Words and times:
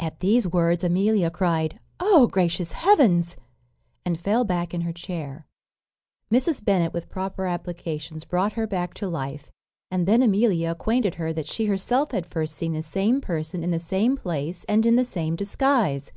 At 0.00 0.18
these 0.18 0.48
words 0.48 0.82
Amelia 0.82 1.30
cried, 1.30 1.78
"O, 2.00 2.26
gracious 2.26 2.72
heavens!" 2.72 3.36
and 4.04 4.20
fell 4.20 4.42
back 4.42 4.74
in 4.74 4.80
her 4.80 4.92
chair. 4.92 5.46
Mrs. 6.28 6.64
Bennet, 6.64 6.92
with 6.92 7.08
proper 7.08 7.46
applications, 7.46 8.24
brought 8.24 8.54
her 8.54 8.66
back 8.66 8.94
to 8.94 9.06
life; 9.06 9.52
and 9.88 10.08
then 10.08 10.22
Amelia 10.24 10.72
acquainted 10.72 11.14
her 11.14 11.32
that 11.34 11.46
she 11.46 11.66
herself 11.66 12.10
had 12.10 12.26
first 12.26 12.56
seen 12.56 12.72
the 12.72 12.82
same 12.82 13.20
person 13.20 13.62
in 13.62 13.70
the 13.70 13.78
same 13.78 14.16
place, 14.16 14.64
and 14.64 14.84
in 14.84 14.96
the 14.96 15.04
same 15.04 15.36
disguise. 15.36 16.10